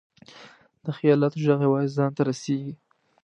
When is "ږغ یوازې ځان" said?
1.45-2.11